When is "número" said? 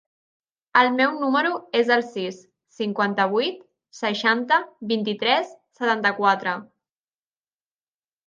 1.23-1.49